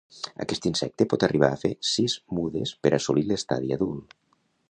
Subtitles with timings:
[0.43, 4.19] Aquest insecte pot arribar a fer sis mudes per assolir l'estadi adult.